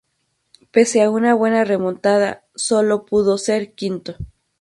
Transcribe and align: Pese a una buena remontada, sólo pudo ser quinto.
Pese 0.71 1.03
a 1.03 1.11
una 1.11 1.35
buena 1.35 1.63
remontada, 1.63 2.43
sólo 2.55 3.05
pudo 3.05 3.37
ser 3.37 3.75
quinto. 3.75 4.15